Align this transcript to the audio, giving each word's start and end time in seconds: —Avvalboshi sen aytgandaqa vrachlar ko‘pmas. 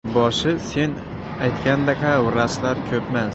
—Avvalboshi 0.09 0.53
sen 0.69 0.95
aytgandaqa 1.49 2.15
vrachlar 2.31 2.83
ko‘pmas. 2.89 3.29